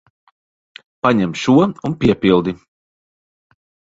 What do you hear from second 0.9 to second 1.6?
Paņem šo